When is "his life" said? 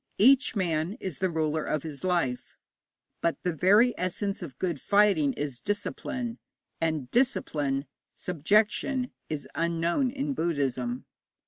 1.83-2.57